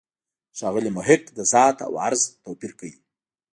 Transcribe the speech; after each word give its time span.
ښاغلی 0.57 0.91
محق 0.97 1.23
د 1.37 1.39
«ذات» 1.51 1.77
او 1.85 1.93
«عرض» 2.05 2.21
توپیر 2.43 2.71
کوي. 2.79 2.93